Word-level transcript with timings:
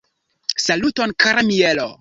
Saluton 0.65 1.09
kara 1.25 1.41
Mielo! 1.53 1.87